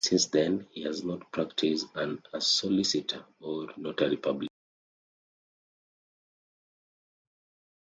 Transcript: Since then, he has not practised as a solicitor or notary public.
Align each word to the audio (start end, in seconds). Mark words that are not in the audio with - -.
Since 0.03 0.25
then, 0.29 0.65
he 0.71 0.81
has 0.81 1.03
not 1.03 1.31
practised 1.31 1.85
as 1.95 2.17
a 2.33 2.41
solicitor 2.41 3.23
or 3.39 3.67
notary 3.77 4.17
public. 4.17 4.49